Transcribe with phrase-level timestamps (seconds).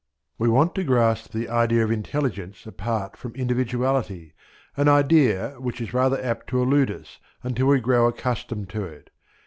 [0.39, 4.33] We want to grasp the idea of intelligence apart from individuality,
[4.75, 9.11] an idea which is rather apt to elude us until we grow accustomed to it.